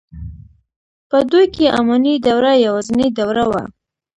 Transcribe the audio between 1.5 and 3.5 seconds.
کې اماني دوره یوازنۍ دوره